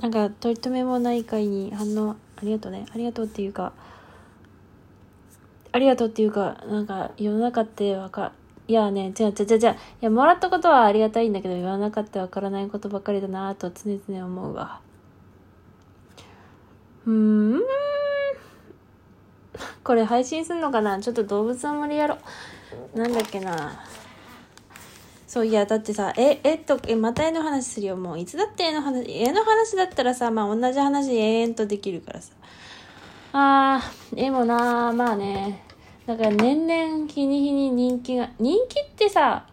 [0.00, 2.86] なんか取り留めもない回に反応ありがとうね。
[2.94, 3.72] ありがとうっていうか
[5.72, 8.32] ありがとうっていうかなんか世の中ってわか
[8.66, 9.72] いやね違う違う違う違う。
[9.72, 14.80] いやもらったことはありがたいんだけど世の中ってわからないことばかりだなと常々思うわ。
[17.06, 17.60] うーん。
[19.84, 20.98] これ配信すんのかな？
[21.00, 22.16] ちょっと動物の森やろ
[22.94, 23.84] なんだっけな？
[25.30, 27.96] そういやだってさええっとえまた絵の話するよ。
[27.96, 32.32] もういつだって絵の話絵の話だったらさまあ同じ話永遠とできるからさ。
[33.32, 35.62] あー絵もなまあね。
[36.04, 39.46] だから年々日に日に人気が人気ってさ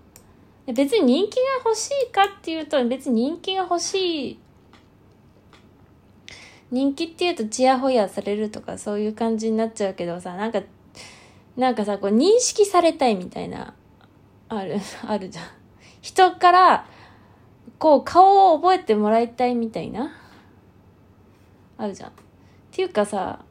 [0.65, 4.39] 別に人気が欲しいかっていうと別に人気が欲しい
[6.71, 10.63] 人気っていうとチヤホヤされるとかそういう感じになっちゃうけどさなんか
[11.55, 13.75] なんかさこう認識されたいみたいな
[14.49, 15.56] あるあるじゃん。
[16.07, 16.85] 人から
[17.79, 20.15] こう顔を覚えてもらいたいみたいな？
[21.77, 22.09] あるじゃん。
[22.11, 22.13] っ
[22.71, 23.43] ていうかさ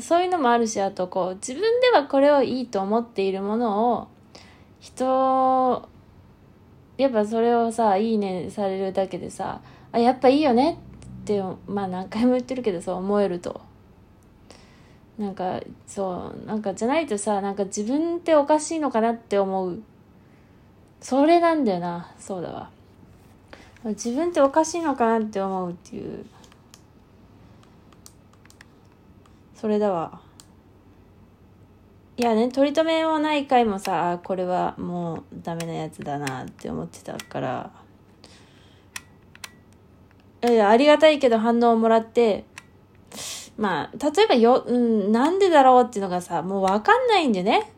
[0.00, 4.08] そういうのもあるしあとこう自分ではこれをいいと思っているものを
[4.80, 5.86] 人
[6.96, 9.60] やっぱそれをさいいねされるだけでさ
[9.92, 10.78] あやっぱいいよね？
[11.22, 13.60] ってまあ何回も言ってるけどそう思えると。
[15.18, 19.82] なんかそうなんかじゃないとさなんか自分っておかしいのかなって思う。
[21.00, 22.12] それなんだよな。
[22.18, 22.70] そうだわ。
[23.84, 26.26] 自分っておかしいのかなって思うっていう。
[29.54, 30.20] それだわ。
[32.16, 37.70] いやね取り留めもない回もさこれはもうダメなやつだなって思ってたから。
[40.44, 42.44] いやありがたいけど反応をもらって
[43.56, 47.72] まあ例えばよ、うん、なんでだろうっていうのがさもうわかんないんでね。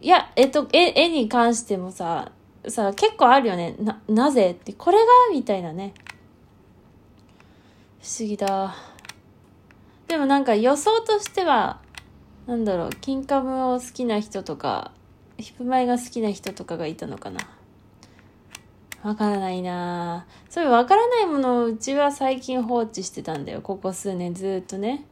[0.00, 2.32] いやえっと絵絵に関してもさ
[2.66, 3.76] さ結構あるよね。
[3.78, 4.72] ななぜって。
[4.72, 5.94] これがみたいなね。
[8.02, 8.74] 不思議だ。
[10.08, 11.80] でもなんか予想としては
[12.46, 12.90] なんだろう。
[13.00, 14.92] 金カムを好きな人とか
[15.36, 17.40] ヒップマイが好きな人とかがいたのかな。
[19.02, 20.26] わからないな。
[20.48, 23.60] そういうわからないものをうちは最近放置してたんだよ。
[23.60, 25.04] ここ数年ずっとね。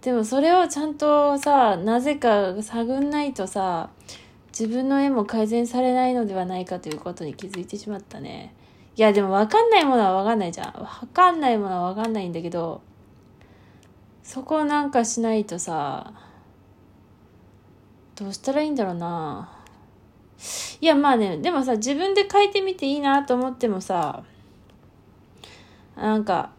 [0.00, 3.90] でもそれをちゃんとさなぜか探んないとさ
[4.58, 8.54] 自分の絵も改善されないのではないかということに気づいてしまったね。
[8.96, 10.72] いやでも分かんないものは分かんないじゃん。
[10.72, 12.80] 分かんないものは分かんないんだけど
[14.22, 16.10] そこをなんかしないとさ
[18.14, 19.52] どうしたらいいんだろうな。
[20.80, 24.24] いやまあねでもさ自分で書いてみていいなと思ってもさ
[25.96, 26.55] なんか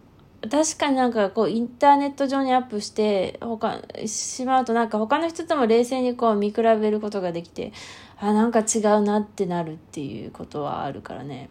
[0.50, 7.74] 確かになんかこうインターネット上にアップして他しまうとなんか他の人とも冷静にこう見比べることができて
[8.20, 11.50] あなんか違うなってなるっていうことはあるからね。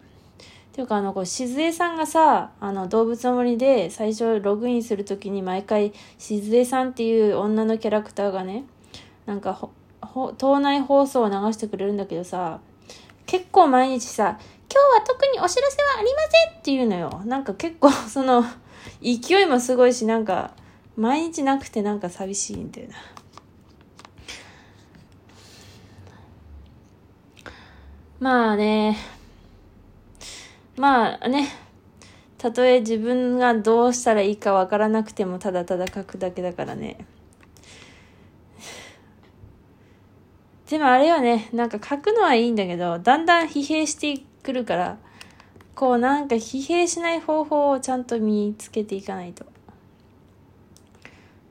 [0.77, 8.63] ていうかあのこう静江さんがさあの動物の森で最初ログインする時に毎回静江さんっていう女のキャラクターがね
[9.25, 9.71] なんかほ
[10.01, 12.59] ほ島内放送を流してくれるんだけどさ
[13.25, 14.37] 結構毎日さ
[14.71, 18.43] 「今日は特にお知らせはありません」っていうのよなんか結構その
[19.01, 20.53] 勢いもすごいしなんか
[20.95, 22.95] 毎日なくてなんか寂しいんだよな。
[28.19, 28.97] まあね。
[30.75, 31.47] まあね。
[32.39, 36.97] たとえ自分がどうしたらいいかわからなくてもただただ書くだけだからね。
[40.67, 41.49] でもあれはね。
[41.53, 44.97] なんか書くのはいいんだけどだんだん疲弊してくるから。
[45.77, 49.45] こうなんか疲弊しない方法をちゃんと見つけていかないと。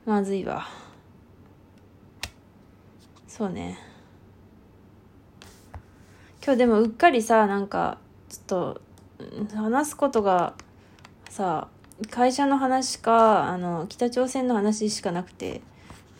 [0.05, 0.67] まずいわ。
[3.25, 3.79] そうね。
[6.43, 8.81] 今日でもうっかりさなんかちょっと
[9.55, 10.55] 話すことが
[11.29, 11.69] さ
[12.09, 15.61] 会社の話かあの北朝鮮の話しかなくて。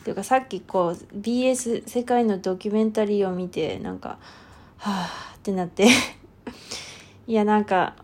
[0.04, 4.16] ていうかさっきこう BS 世界のドキュメンタリーを見てなんか
[4.78, 5.88] はあってなって。
[7.28, 7.94] いや、なんか、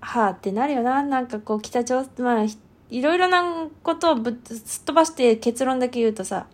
[0.00, 1.02] はあってなるよな。
[1.02, 2.44] なんかこう、北朝鮮、まあ、
[2.88, 6.46] いろいろなことをぶっすっ飛ばして結論だけ言うとさ、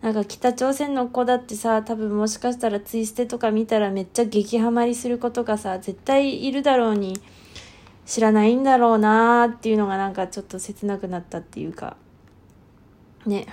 [0.00, 7.20] なんか北朝鮮の子だってさ、多分もしかしたらツイステとか見たらめっちゃ激ハマりすることがさ、絶対いるだろうに、
[8.06, 11.98] 知らないんだろうなーっていうのがなんかちょっと切なくなったっていうか、
[13.26, 13.46] ね。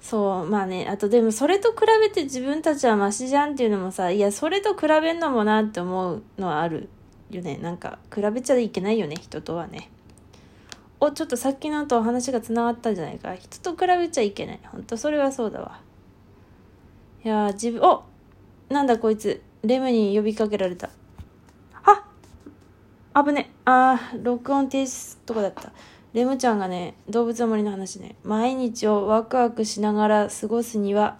[0.00, 6.88] そう、まあね、あとでもそれと比べて自分たちはマシじゃんっていうのもさ、いや、それと比べんのもなって思うのはある
[7.30, 7.58] よね。
[7.58, 9.90] なんか、比べちゃいけないよね、人とはね。
[11.00, 13.34] お、ちょっとさっきのと話が繋がったんじゃないか。
[13.34, 14.60] 人と比べちゃいけない。
[14.64, 15.80] ほんと、それはそうだわ。
[17.22, 18.04] いや自分、お
[18.70, 20.88] なんだこいつ、レムに呼びかけられた。
[21.84, 22.04] あ
[23.12, 23.50] あぶね。
[23.66, 25.72] あー、録音停止とかだった。
[26.12, 28.16] レムちゃんがね、動物の森の話ね。
[28.24, 31.18] 毎日をワクワクしながら過ごすには、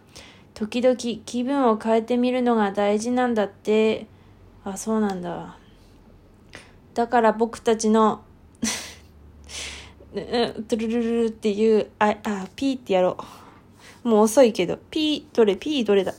[0.54, 4.06] 時々気分を変えてみるのが大事なんだって。
[4.64, 5.56] あ、そうなんだ。
[6.94, 8.22] だから僕たちの
[10.12, 13.16] トゥルルルっていう、あ、あ、ピーってやろ
[14.04, 14.08] う。
[14.08, 16.12] もう遅いけど、ピー、どれ、ピーどれだ。
[16.12, 16.14] っ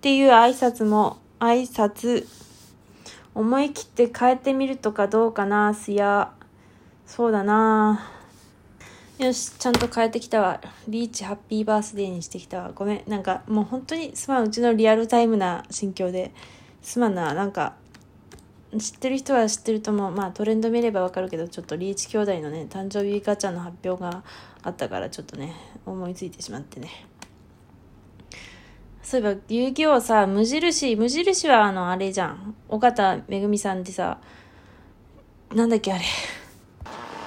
[0.00, 2.24] ていう挨拶も、挨拶、
[3.34, 6.32] 思い切って変えてみるとかどうかな、すや。
[7.06, 8.10] そうだな。
[9.18, 10.60] よし、ちゃんと変えてきたわ。
[10.88, 12.72] リーチハッピーバースデーにしてきたわ。
[12.74, 13.02] ごめん。
[13.06, 14.44] なんかもう本当にすまん。
[14.44, 16.32] うちのリアルタイムな心境で。
[16.82, 17.34] すまんな。
[17.34, 17.74] なんか、
[18.78, 20.10] 知ってる人は知ってると思う。
[20.10, 24.24] まあトレンド見ればわかるけど、ちょっとリーチ兄弟のね、誕生日ガチャの発表が
[24.62, 25.54] あったから、ちょっとね、
[25.84, 26.88] 思いついてしまってね。
[29.02, 32.54] そういえば、遊戯王さ、無印、無印はあの、あれじゃん。
[32.68, 34.18] 尾形めぐみさんってさ、
[35.54, 36.04] なんだっけあれ。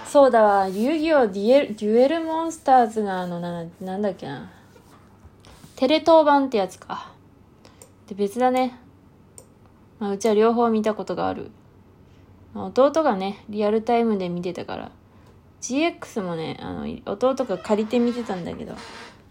[0.08, 4.52] そうだわ、遊戯王デュエル、デュエルモンスターズがあの、な、なんだっけな。
[5.76, 7.12] テレ東版ってやつか。
[8.08, 8.78] で、別だね。
[10.00, 11.52] まあ、うちは両方見たことがある。
[12.54, 14.92] まあ、弟がね、リアルタイムで見てたから。
[15.62, 18.76] GX もね、あの、弟が借りて見てたんだけど、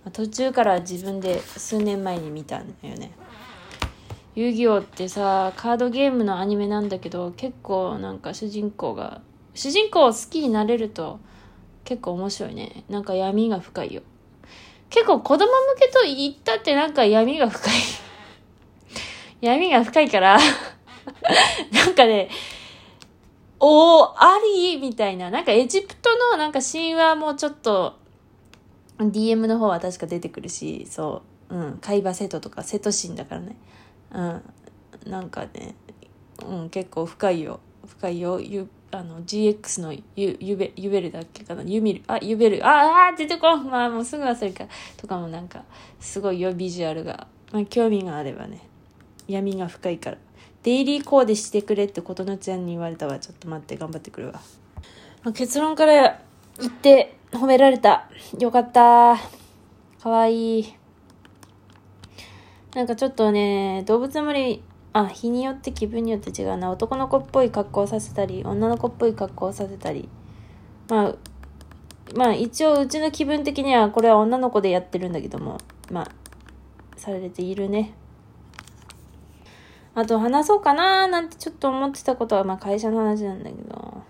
[0.04, 3.12] ま、途中から自分で数年前に見たんだよね。
[4.34, 9.20] 遊戯王ってさ、カードゲームのアニメなんだけど、結構なんか主人公が、
[9.54, 11.20] 主人公を好きになれると
[11.84, 12.84] 結構面白いね。
[12.88, 14.02] なんか闇が深いよ。
[14.90, 17.74] 結構子供向けと言ったってなんか闇が深い
[19.40, 20.38] 闇が深いから
[21.72, 22.28] なんかね、
[23.60, 24.78] おー、あり？
[24.78, 25.30] みたいな。
[25.30, 27.94] なんかエジプトのなんか神話もちょっと、
[28.98, 33.56] DM の方は確か出てくるし、そう、うん、海馬瀬戸とか瀬戸神だからね。
[34.12, 34.20] う
[35.08, 35.74] ん、なんかね、
[36.46, 37.60] うん、結構深いよ。
[37.86, 38.40] 深いよ。
[38.40, 41.62] ゆあの GX のゆゆべゆべるだっけかな？
[41.64, 43.68] ゆみるあゆべるああ出てこん。
[43.68, 45.64] まあもうすぐ忘れるかとかもなんか
[45.98, 48.60] すごいよビジュアルが、まあ、興味があればね。
[49.26, 50.18] 闇が深いから。
[50.62, 53.18] デイリーコーデしてくれって琴乃ちゃんに言われたわ。
[53.18, 54.40] ちょっと待って頑張ってくるわ、
[55.22, 56.20] まあ、結論から
[56.58, 58.08] 言って褒められた。
[58.38, 59.18] よかった。
[60.00, 60.74] かわいい。
[62.74, 64.62] なんかちょっとね動物の森
[64.94, 66.70] あ日によって気分によって違うな。
[66.70, 70.08] 男の子っぽい格好をさせたり女の子っぽい格好をさせたり。
[70.88, 71.14] まあ
[72.14, 75.58] まあ一応うちの気分的にはこれは女の子でやってるんだけども
[75.90, 76.10] まあ
[76.96, 77.92] されているね。
[79.96, 81.06] あと話そうかな。
[81.06, 84.02] なんてちょっと思ってたことは、まあ会社の話なんだけど、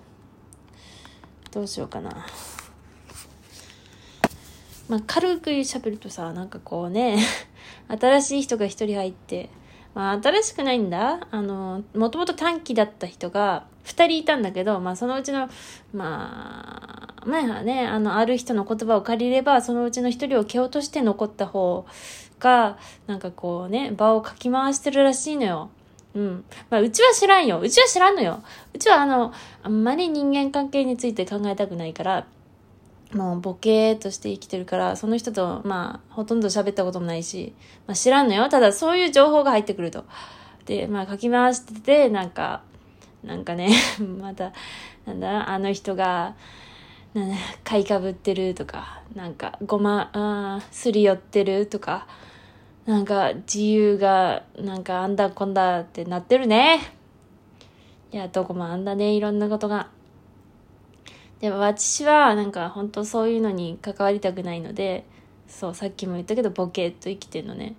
[1.51, 2.27] どうしようかな。
[4.89, 7.19] まあ軽く喋るとさ、なんかこうね、
[7.89, 9.51] 新しい人が一人入って、
[9.95, 11.27] まあ新しくないんだ。
[11.31, 15.49] あの、もともと短期だった人が二人いたんだけど、まあそのうちの、
[15.93, 21.87] まあ、まあね、あの、ある人の言葉を借りれば、そのうちの一人を蹴落として残った方
[22.41, 25.71] が、なんかこうね、場をかき回してるらしいのよ。
[26.15, 26.45] うん。
[26.71, 27.61] まあ、うちは知らんよ。
[27.61, 28.43] うちは知らんのよ。
[28.73, 29.33] うちはあの、
[29.63, 32.27] あんまり人間関係について考えたくないから、
[33.15, 37.55] もうボケーとして生きてるから、その人と、まあ、ほとんど喋ったこともないし、
[37.87, 38.49] まあ知らんのよ。
[38.49, 40.05] ただそういう情報が入ってくると。
[40.67, 42.63] で、まあ書き回してて、なんか、
[43.23, 43.71] なんかね、
[44.21, 44.53] また、
[45.07, 46.35] なんだ、あの人が、
[47.15, 52.09] なんだ、買いかぶってるとか、なんか、ごま、あすり寄ってるとか、
[52.85, 56.81] なんか自由がなんかあんだこんだってなってるね。
[58.13, 59.89] いや、どこもあんだね、いろんなことが。
[61.45, 65.05] でも私はなんか本当そういうのに関わりたくないので、
[65.47, 67.75] そう、さっきも言ったけどボケっと生きてるのね。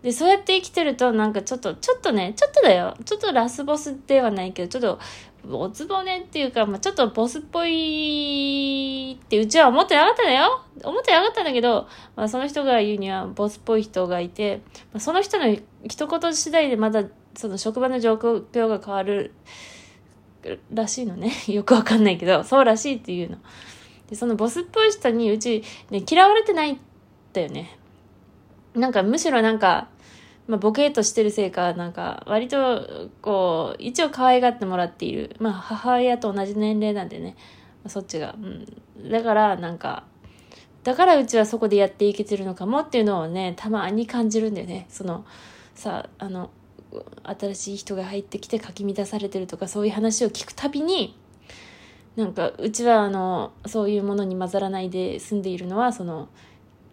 [0.00, 2.96] で、そうやって生きてるとなんかちょっと、ちょっとね、ちょっとだよ。
[3.04, 4.96] ちょっとラスボスではないけど、ちょっ
[5.42, 10.62] とおつぼねっていうか、まあ、ちょっとボスっぽいってうちは思ってなかったんだよ。
[10.84, 14.62] 思ってなかったんだけど、まあ、その人が言うにはボスっぽい人がいて、
[14.92, 15.52] まあ、その人の
[15.82, 17.02] 一言次第でまた
[17.34, 19.34] その職場の状況が変わる
[20.72, 21.32] らしいのね。
[21.48, 23.38] よくわかんないけど、そうらしいっていうの。
[24.08, 26.80] で、そのボスっぽい人にうち、ね、嫌われてないん
[27.32, 27.78] だよね。
[28.74, 29.88] なんかむしろなんか、
[30.46, 35.36] まあ、ボケーとしてるせいか、なんか、割と、こう、一応可愛がってもらっている。
[35.38, 37.36] まあ、母親と同じ年齢なんでね、
[37.84, 38.34] ま、そっちが。
[38.36, 39.10] うん。
[39.10, 40.04] だから、なんか、
[40.82, 44.86] だからうちはそこでやっていけてるのかもっていうのをね、たまに感じるんだよね。
[44.88, 45.24] その、
[45.74, 46.50] さ、あの、
[47.22, 51.16] 新しい人が入ってきてかき乱されてるとか、そういう話を聞くたびに、
[52.16, 56.28] なんか、うちは、あの、そういうものに混ざらないで住んでいるのは、その、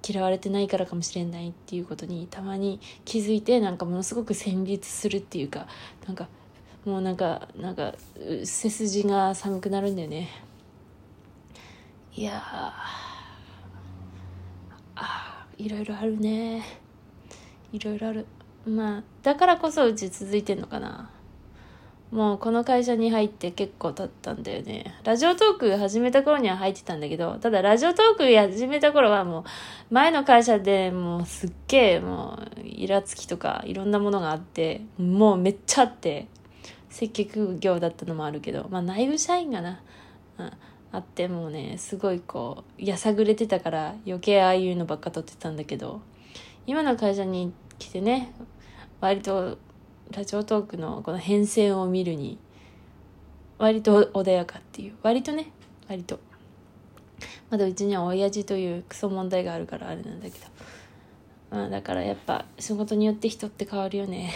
[0.08, 5.68] 嫌われてないからかもしれないっていうことにたまに気づいてなんかものすごく戦慄するっていうか
[6.06, 6.30] なんか
[6.86, 7.94] もうなんかなんか
[8.46, 10.30] 背筋が寒くなるんだよね。
[12.16, 12.42] いや
[14.96, 16.64] あいろいろあるね。
[17.74, 18.26] いろいろある。
[18.68, 21.10] まあだからこそうち続いてんのかな
[22.12, 24.96] もうこの会社に入って結構経ったんだよね。
[25.04, 29.44] ラジオトーク始めた頃には入ってたんだけど、ただラジオトーク始めた頃はもう
[29.94, 36.28] 前の会社でもうすっげえもうイラつきとかいろんなものがあって、もうめっちゃあって、
[36.90, 39.82] 接客業だったのもあるけど、まあ内部社員がな、
[40.38, 40.52] うん、
[40.94, 46.00] あってもうね、すごいこう、やさぐれてたから余計ああいうのばっか取ってたんだけど、
[46.66, 48.32] 今の会社に来てね、
[49.00, 49.58] 割と
[50.12, 52.38] ラジオトークのこの変遷を見るに
[53.58, 55.52] 割と穏やかっていう割とね
[55.90, 56.20] 割と。
[57.50, 60.46] まだうちには親父というクソ問題があるからあれなんだけど。
[61.50, 64.34] まあだからやっぱ仕事によって人って変わるよね。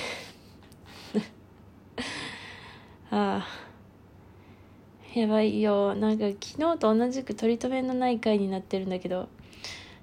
[3.11, 5.19] ああ。
[5.19, 5.93] やばいよ。
[5.93, 9.27] なんか昨日と同じく取り留めのない回になってるんだけど。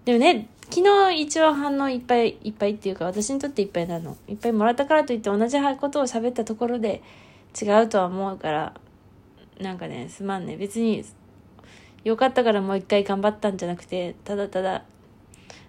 [0.04, 4.16] でもね昨日一応反応いっぱいいっぱいっていうか私にとっていっぱいなの。
[4.28, 7.02] いっぱいもらったからといって同じことを喋ったところで
[7.60, 8.74] 違うとは思うから
[9.60, 10.56] なんかねすまんね。
[10.56, 11.04] 別に
[12.04, 14.84] よかったからもう一回頑張ったんじゃなくてただただ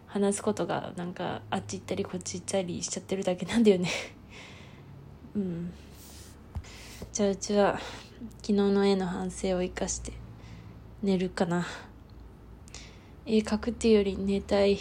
[0.08, 3.90] 話すことがなんかあっち行ったりこっち行ったりしちゃってるだけなんだよね。
[5.36, 5.72] うん。
[7.14, 7.80] じゃあうちは
[8.42, 10.12] 昨日の絵の反省を生かして
[11.02, 11.66] 寝るかな。
[13.32, 14.80] 絵描くっていうより寝たい